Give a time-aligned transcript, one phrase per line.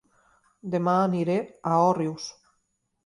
[0.75, 1.37] Dema aniré
[1.73, 2.27] a Òrrius